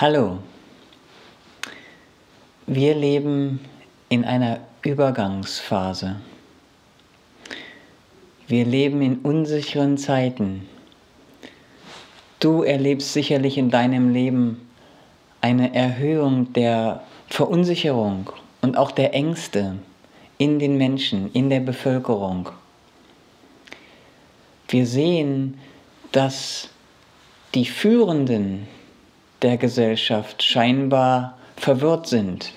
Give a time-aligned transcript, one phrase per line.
[0.00, 0.38] Hallo,
[2.66, 3.60] wir leben
[4.08, 6.16] in einer Übergangsphase.
[8.48, 10.66] Wir leben in unsicheren Zeiten.
[12.38, 14.66] Du erlebst sicherlich in deinem Leben
[15.42, 18.30] eine Erhöhung der Verunsicherung
[18.62, 19.80] und auch der Ängste
[20.38, 22.48] in den Menschen, in der Bevölkerung.
[24.66, 25.60] Wir sehen,
[26.10, 26.70] dass
[27.54, 28.66] die Führenden
[29.42, 32.52] der Gesellschaft scheinbar verwirrt sind.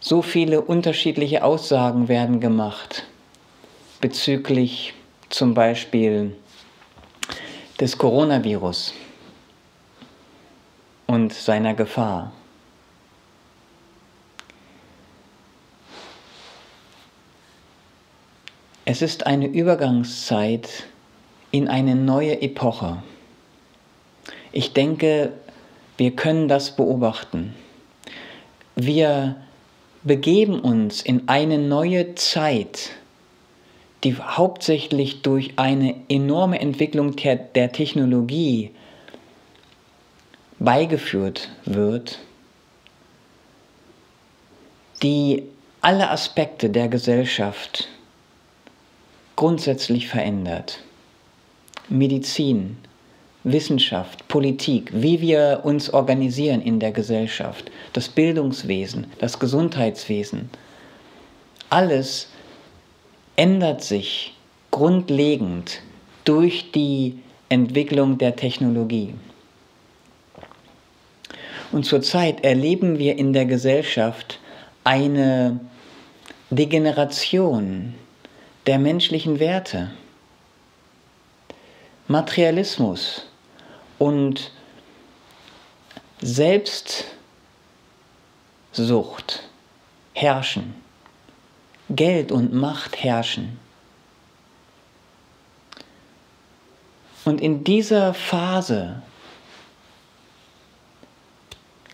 [0.00, 3.04] So viele unterschiedliche Aussagen werden gemacht
[4.00, 4.94] bezüglich
[5.30, 6.36] zum Beispiel
[7.80, 8.94] des Coronavirus
[11.06, 12.32] und seiner Gefahr.
[18.84, 20.86] Es ist eine Übergangszeit
[21.56, 23.02] in eine neue Epoche.
[24.52, 25.32] Ich denke,
[25.96, 27.54] wir können das beobachten.
[28.74, 29.36] Wir
[30.02, 32.90] begeben uns in eine neue Zeit,
[34.04, 38.72] die hauptsächlich durch eine enorme Entwicklung der Technologie
[40.58, 42.18] beigeführt wird,
[45.02, 45.44] die
[45.80, 47.88] alle Aspekte der Gesellschaft
[49.36, 50.80] grundsätzlich verändert.
[51.88, 52.76] Medizin,
[53.44, 60.50] Wissenschaft, Politik, wie wir uns organisieren in der Gesellschaft, das Bildungswesen, das Gesundheitswesen,
[61.70, 62.28] alles
[63.36, 64.34] ändert sich
[64.70, 65.80] grundlegend
[66.24, 69.14] durch die Entwicklung der Technologie.
[71.72, 74.40] Und zurzeit erleben wir in der Gesellschaft
[74.84, 75.60] eine
[76.50, 77.94] Degeneration
[78.66, 79.90] der menschlichen Werte.
[82.08, 83.26] Materialismus
[83.98, 84.52] und
[86.20, 87.14] Selbstsucht
[90.14, 90.74] herrschen.
[91.88, 93.58] Geld und Macht herrschen.
[97.24, 99.02] Und in dieser Phase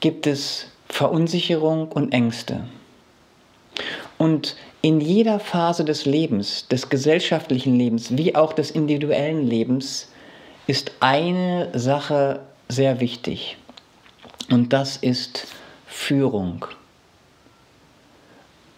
[0.00, 2.64] gibt es Verunsicherung und Ängste.
[4.16, 10.08] Und in jeder Phase des Lebens, des gesellschaftlichen Lebens wie auch des individuellen Lebens,
[10.66, 13.56] ist eine Sache sehr wichtig.
[14.50, 15.46] Und das ist
[15.86, 16.66] Führung.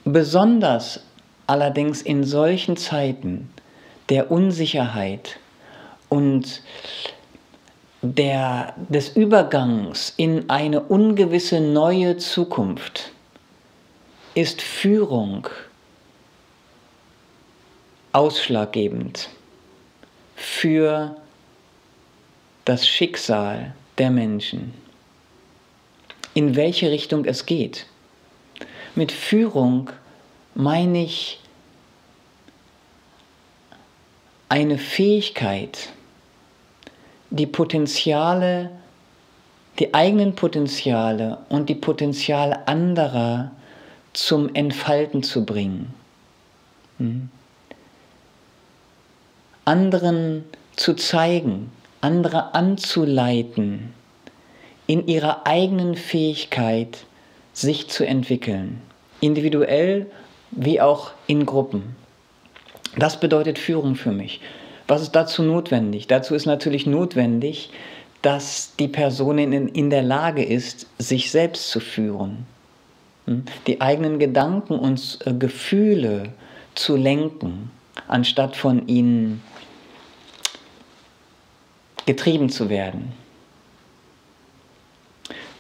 [0.05, 1.01] Besonders
[1.47, 3.51] allerdings in solchen Zeiten
[4.09, 5.39] der Unsicherheit
[6.09, 6.63] und
[8.03, 13.13] der, des Übergangs in eine ungewisse neue Zukunft
[14.35, 15.49] ist Führung
[18.13, 19.29] ausschlaggebend
[20.37, 21.17] für
[22.65, 24.75] das Schicksal der Menschen,
[26.35, 27.87] in welche Richtung es geht.
[28.95, 29.91] Mit Führung
[30.55, 31.41] meine ich
[34.49, 35.91] eine Fähigkeit,
[37.31, 38.71] die Potenziale,
[39.79, 43.53] die eigenen Potenziale und die Potenziale anderer
[44.13, 45.95] zum Entfalten zu bringen.
[46.99, 47.31] Hm?
[49.71, 50.45] Anderen
[50.75, 51.71] zu zeigen,
[52.01, 53.95] andere anzuleiten,
[54.89, 57.05] in ihrer eigenen Fähigkeit
[57.53, 58.81] sich zu entwickeln,
[59.21, 60.07] individuell
[60.51, 61.95] wie auch in Gruppen.
[62.99, 64.41] Das bedeutet Führung für mich.
[64.89, 66.09] Was ist dazu notwendig?
[66.09, 67.71] Dazu ist natürlich notwendig,
[68.23, 72.45] dass die Person in, in der Lage ist, sich selbst zu führen,
[73.27, 73.45] hm?
[73.69, 76.33] die eigenen Gedanken und äh, Gefühle
[76.75, 77.71] zu lenken,
[78.09, 79.41] anstatt von ihnen
[82.07, 83.13] getrieben zu werden.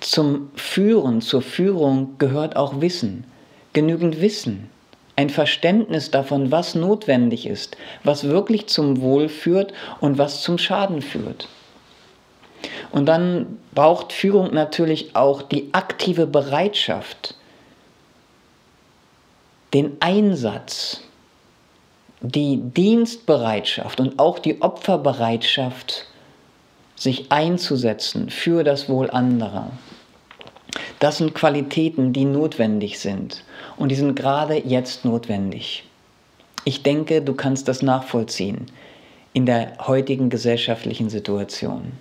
[0.00, 3.24] Zum Führen, zur Führung gehört auch Wissen,
[3.72, 4.70] genügend Wissen,
[5.16, 11.02] ein Verständnis davon, was notwendig ist, was wirklich zum Wohl führt und was zum Schaden
[11.02, 11.48] führt.
[12.90, 17.34] Und dann braucht Führung natürlich auch die aktive Bereitschaft,
[19.74, 21.02] den Einsatz,
[22.22, 26.06] die Dienstbereitschaft und auch die Opferbereitschaft
[27.00, 29.70] sich einzusetzen für das Wohl anderer.
[30.98, 33.42] Das sind Qualitäten, die notwendig sind
[33.78, 35.84] und die sind gerade jetzt notwendig.
[36.66, 38.66] Ich denke, du kannst das nachvollziehen
[39.32, 41.92] in der heutigen gesellschaftlichen Situation.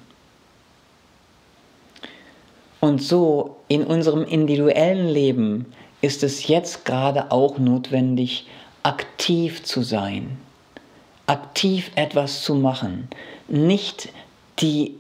[2.82, 5.66] Und so in unserem individuellen Leben
[6.02, 8.48] ist es jetzt gerade auch notwendig,
[8.84, 10.38] aktiv zu sein,
[11.26, 13.08] aktiv etwas zu machen,
[13.48, 14.10] nicht
[14.60, 14.96] die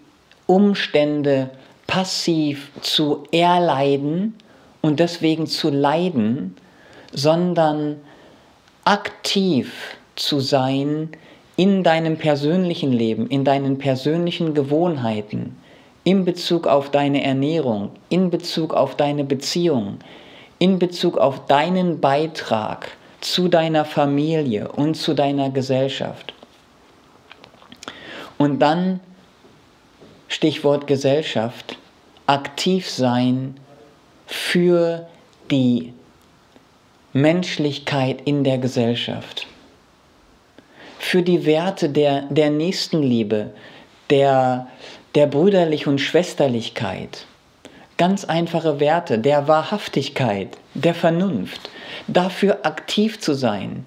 [0.45, 1.49] Umstände
[1.87, 4.35] passiv zu erleiden
[4.81, 6.55] und deswegen zu leiden,
[7.11, 7.97] sondern
[8.85, 11.09] aktiv zu sein
[11.55, 15.57] in deinem persönlichen Leben, in deinen persönlichen Gewohnheiten,
[16.03, 19.99] in Bezug auf deine Ernährung, in Bezug auf deine Beziehung,
[20.57, 22.89] in Bezug auf deinen Beitrag
[23.21, 26.33] zu deiner Familie und zu deiner Gesellschaft.
[28.37, 29.01] Und dann,
[30.29, 31.77] Stichwort Gesellschaft,
[32.27, 33.59] aktiv sein
[34.27, 35.07] für
[35.49, 35.93] die
[37.13, 39.47] Menschlichkeit in der Gesellschaft,
[40.99, 43.51] für die Werte der, der Nächstenliebe,
[44.11, 44.67] der,
[45.15, 47.25] der Brüderlich und Schwesterlichkeit.
[47.97, 51.71] Ganz einfache Werte der Wahrhaftigkeit, der Vernunft,
[52.07, 53.83] dafür aktiv zu sein,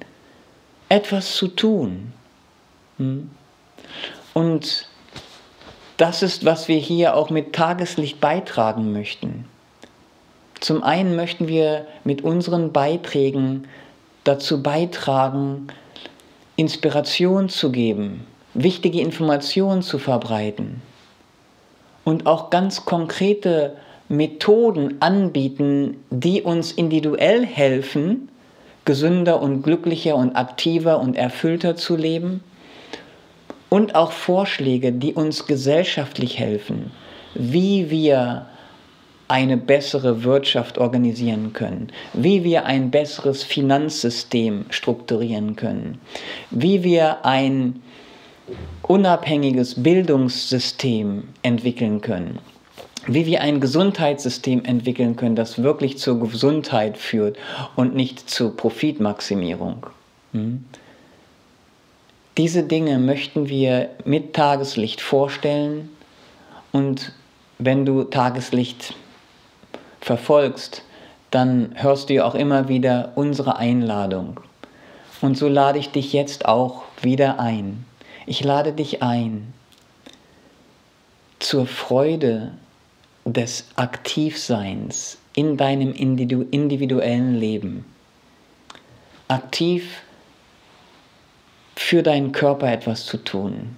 [0.88, 2.12] etwas zu tun.
[2.98, 3.30] Hm?
[4.34, 4.88] Und
[6.02, 9.44] das ist, was wir hier auch mit Tageslicht beitragen möchten.
[10.58, 13.68] Zum einen möchten wir mit unseren Beiträgen
[14.24, 15.68] dazu beitragen,
[16.56, 20.82] Inspiration zu geben, wichtige Informationen zu verbreiten
[22.02, 23.76] und auch ganz konkrete
[24.08, 28.28] Methoden anbieten, die uns individuell helfen,
[28.84, 32.42] gesünder und glücklicher und aktiver und erfüllter zu leben
[33.72, 36.90] und auch Vorschläge, die uns gesellschaftlich helfen,
[37.32, 38.44] wie wir
[39.28, 45.98] eine bessere Wirtschaft organisieren können, wie wir ein besseres Finanzsystem strukturieren können,
[46.50, 47.80] wie wir ein
[48.82, 52.40] unabhängiges Bildungssystem entwickeln können,
[53.06, 57.38] wie wir ein Gesundheitssystem entwickeln können, das wirklich zur Gesundheit führt
[57.74, 59.86] und nicht zur Profitmaximierung.
[60.32, 60.62] Hm?
[62.38, 65.90] Diese Dinge möchten wir mit Tageslicht vorstellen
[66.72, 67.12] und
[67.58, 68.94] wenn du Tageslicht
[70.00, 70.82] verfolgst,
[71.30, 74.40] dann hörst du auch immer wieder unsere Einladung.
[75.20, 77.84] Und so lade ich dich jetzt auch wieder ein.
[78.26, 79.52] Ich lade dich ein
[81.38, 82.52] zur Freude
[83.24, 87.84] des Aktivseins in deinem individuellen Leben.
[89.28, 90.02] Aktiv
[91.76, 93.76] für deinen Körper etwas zu tun.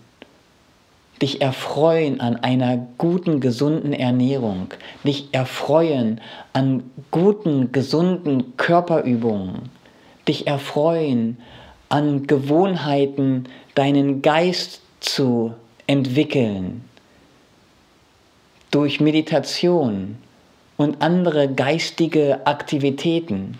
[1.22, 4.68] Dich erfreuen an einer guten, gesunden Ernährung,
[5.04, 6.20] dich erfreuen
[6.52, 9.70] an guten, gesunden Körperübungen,
[10.26, 11.38] dich erfreuen
[11.88, 13.44] an Gewohnheiten,
[13.74, 15.54] deinen Geist zu
[15.86, 16.84] entwickeln.
[18.70, 20.16] Durch Meditation
[20.76, 23.56] und andere geistige Aktivitäten,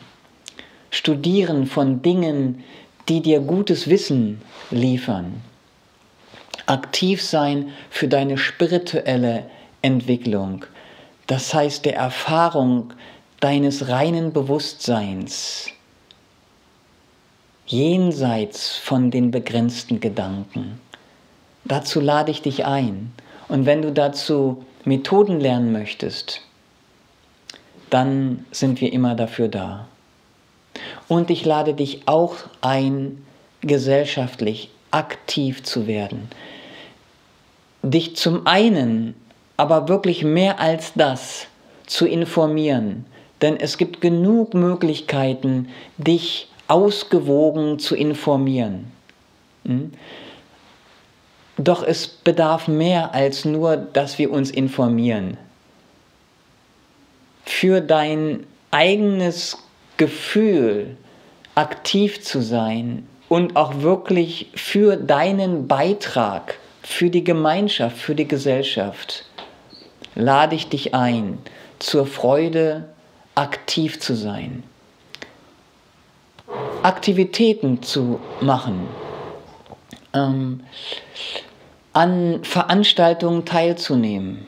[0.94, 2.62] Studieren von Dingen,
[3.08, 4.40] die dir gutes Wissen
[4.70, 5.42] liefern
[6.66, 9.44] aktiv sein für deine spirituelle
[9.82, 10.64] Entwicklung.
[11.26, 12.92] Das heißt der Erfahrung
[13.40, 15.70] deines reinen Bewusstseins
[17.66, 20.80] jenseits von den begrenzten Gedanken.
[21.64, 23.12] Dazu lade ich dich ein.
[23.48, 26.42] Und wenn du dazu Methoden lernen möchtest,
[27.88, 29.86] dann sind wir immer dafür da.
[31.08, 33.24] Und ich lade dich auch ein,
[33.60, 36.28] gesellschaftlich aktiv zu werden
[37.84, 39.14] dich zum einen,
[39.56, 41.46] aber wirklich mehr als das
[41.87, 43.04] zu informieren.
[43.42, 45.68] Denn es gibt genug Möglichkeiten,
[45.99, 48.90] dich ausgewogen zu informieren.
[49.64, 49.92] Hm?
[51.56, 55.37] Doch es bedarf mehr als nur, dass wir uns informieren.
[57.44, 59.58] Für dein eigenes
[59.96, 60.96] Gefühl
[61.54, 69.24] aktiv zu sein und auch wirklich für deinen Beitrag für die Gemeinschaft, für die Gesellschaft
[70.14, 71.38] lade ich dich ein,
[71.78, 72.88] zur Freude
[73.34, 74.62] aktiv zu sein,
[76.82, 78.86] Aktivitäten zu machen,
[80.12, 80.60] ähm,
[81.92, 84.46] an Veranstaltungen teilzunehmen,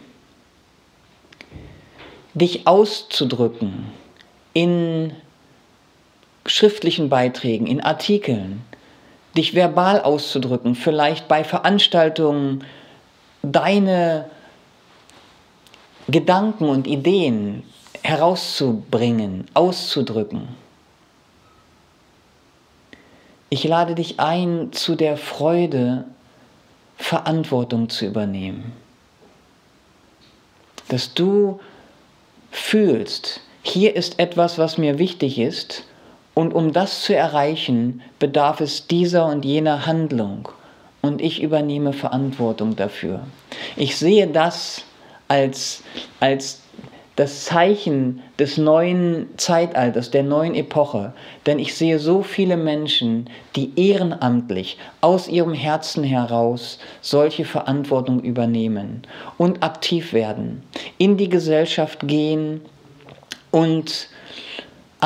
[2.35, 3.87] dich auszudrücken
[4.53, 5.13] in
[6.47, 8.63] schriftlichen Beiträgen, in Artikeln,
[9.37, 12.65] dich verbal auszudrücken, vielleicht bei Veranstaltungen
[13.43, 14.31] deine
[16.09, 17.63] Gedanken und Ideen
[18.03, 20.49] herauszubringen, auszudrücken.
[23.49, 26.05] Ich lade dich ein, zu der Freude
[26.97, 28.73] Verantwortung zu übernehmen.
[30.89, 31.61] Dass du
[32.51, 35.85] fühlst, hier ist etwas, was mir wichtig ist
[36.39, 40.51] Und um das zu erreichen, bedarf es dieser und jener Handlung.
[41.01, 43.21] Und ich übernehme Verantwortung dafür.
[43.75, 44.85] Ich sehe das
[45.29, 45.83] als,
[46.21, 46.61] als
[47.17, 51.15] das Zeichen des neuen Zeitalters, der neuen Epoche.
[51.47, 59.05] Denn ich sehe so viele Menschen, die ehrenamtlich aus ihrem Herzen heraus solche Verantwortung übernehmen
[59.39, 60.63] und aktiv werden,
[60.99, 62.61] in die Gesellschaft gehen
[63.51, 64.11] und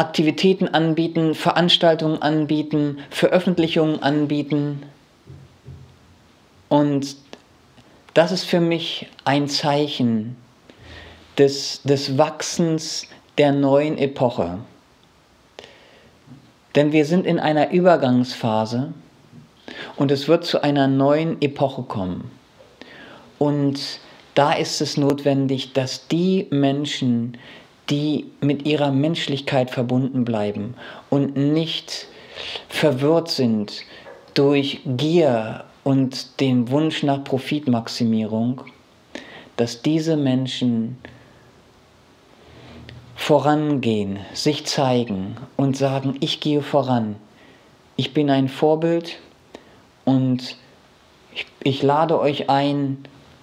[0.01, 4.83] Aktivitäten anbieten, Veranstaltungen anbieten, Veröffentlichungen anbieten.
[6.71, 7.17] Und
[8.15, 10.37] das ist für mich ein Zeichen
[11.37, 14.61] des, des Wachsens der neuen Epoche.
[16.77, 18.95] Denn wir sind in einer Übergangsphase
[19.97, 22.31] und es wird zu einer neuen Epoche kommen.
[23.39, 24.01] Und
[24.35, 27.37] da ist es notwendig, dass die Menschen,
[27.91, 30.75] die mit ihrer Menschlichkeit verbunden bleiben
[31.11, 32.07] und nicht
[32.69, 33.83] verwirrt sind
[34.35, 38.63] durch Gier und den Wunsch nach Profitmaximierung,
[39.57, 40.99] dass diese Menschen
[43.17, 47.17] vorangehen, sich zeigen und sagen, ich gehe voran,
[47.97, 49.19] ich bin ein Vorbild
[50.05, 50.57] und
[51.35, 52.99] ich, ich lade euch ein,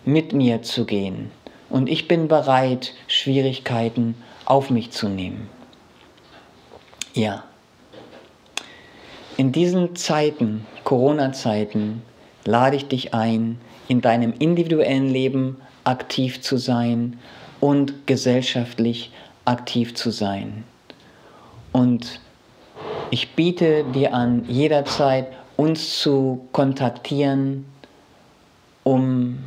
[0.05, 1.31] mit mir zu gehen
[1.69, 5.50] und ich bin bereit, Schwierigkeiten auf mich zu nehmen.
[7.13, 7.43] Ja.
[9.36, 12.01] In diesen Zeiten, Corona-Zeiten,
[12.45, 17.19] lade ich dich ein, in deinem individuellen Leben aktiv zu sein
[17.59, 19.12] und gesellschaftlich
[19.45, 20.63] aktiv zu sein.
[21.71, 22.19] Und
[23.12, 27.65] ich biete dir an, jederzeit uns zu kontaktieren,
[28.83, 29.39] um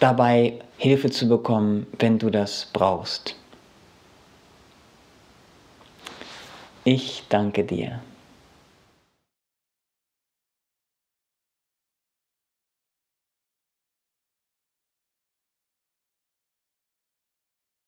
[0.00, 3.34] dabei Hilfe zu bekommen, wenn du das brauchst.
[6.84, 8.00] Ich danke dir.